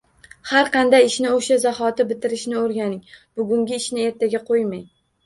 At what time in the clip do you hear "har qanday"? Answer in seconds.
0.51-1.03